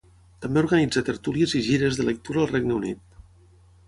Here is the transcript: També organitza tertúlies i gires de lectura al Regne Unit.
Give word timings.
També 0.43 0.61
organitza 0.63 1.03
tertúlies 1.09 1.53
i 1.59 1.61
gires 1.67 1.99
de 1.99 2.05
lectura 2.07 2.41
al 2.45 2.49
Regne 2.53 2.79
Unit. 2.81 3.21